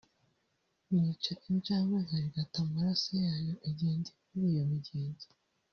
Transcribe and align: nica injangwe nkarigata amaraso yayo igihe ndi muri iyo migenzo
nica 0.93 1.33
injangwe 1.49 1.97
nkarigata 2.05 2.57
amaraso 2.65 3.09
yayo 3.25 3.53
igihe 3.69 3.93
ndi 3.99 4.11
muri 4.27 4.45
iyo 4.53 4.63
migenzo 4.71 5.27